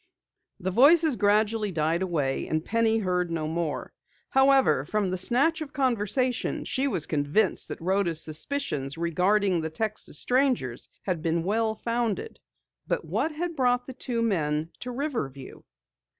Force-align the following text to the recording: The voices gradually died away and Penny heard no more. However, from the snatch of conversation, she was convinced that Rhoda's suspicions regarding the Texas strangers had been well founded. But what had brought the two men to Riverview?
The 0.59 0.71
voices 0.71 1.15
gradually 1.15 1.71
died 1.71 2.01
away 2.01 2.47
and 2.47 2.65
Penny 2.65 2.97
heard 2.97 3.29
no 3.29 3.47
more. 3.47 3.93
However, 4.31 4.83
from 4.83 5.11
the 5.11 5.15
snatch 5.19 5.61
of 5.61 5.73
conversation, 5.73 6.65
she 6.65 6.87
was 6.87 7.05
convinced 7.05 7.67
that 7.67 7.79
Rhoda's 7.79 8.19
suspicions 8.23 8.97
regarding 8.97 9.61
the 9.61 9.69
Texas 9.69 10.17
strangers 10.17 10.89
had 11.03 11.21
been 11.21 11.43
well 11.43 11.75
founded. 11.75 12.39
But 12.87 13.05
what 13.05 13.31
had 13.31 13.55
brought 13.55 13.85
the 13.85 13.93
two 13.93 14.23
men 14.23 14.71
to 14.79 14.89
Riverview? 14.89 15.61